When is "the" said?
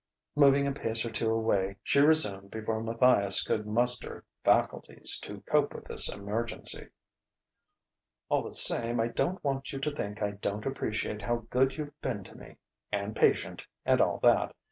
8.41-8.51